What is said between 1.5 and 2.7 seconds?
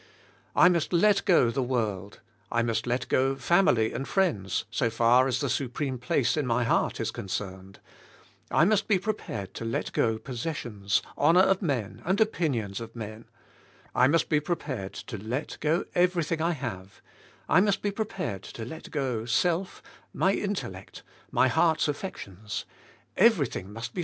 the world; I